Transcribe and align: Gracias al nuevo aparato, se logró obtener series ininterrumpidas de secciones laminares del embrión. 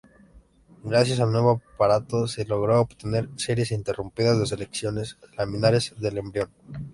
Gracias 0.83 1.19
al 1.19 1.31
nuevo 1.31 1.61
aparato, 1.75 2.25
se 2.27 2.43
logró 2.45 2.81
obtener 2.81 3.29
series 3.37 3.69
ininterrumpidas 3.69 4.39
de 4.39 4.47
secciones 4.47 5.19
laminares 5.37 5.93
del 5.99 6.17
embrión. 6.17 6.49